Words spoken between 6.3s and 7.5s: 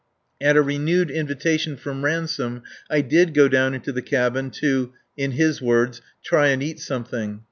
and eat something."